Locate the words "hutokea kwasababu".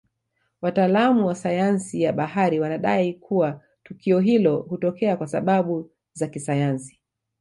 4.61-5.91